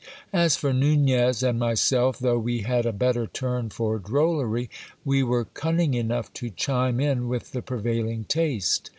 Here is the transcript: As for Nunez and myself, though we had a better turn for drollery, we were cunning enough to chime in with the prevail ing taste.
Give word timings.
As 0.33 0.55
for 0.55 0.73
Nunez 0.73 1.43
and 1.43 1.59
myself, 1.59 2.17
though 2.17 2.39
we 2.39 2.61
had 2.63 2.87
a 2.87 2.91
better 2.91 3.27
turn 3.27 3.69
for 3.69 3.99
drollery, 3.99 4.67
we 5.05 5.21
were 5.21 5.45
cunning 5.45 5.93
enough 5.93 6.33
to 6.33 6.49
chime 6.49 6.99
in 6.99 7.27
with 7.27 7.51
the 7.51 7.61
prevail 7.61 8.07
ing 8.07 8.23
taste. 8.23 8.89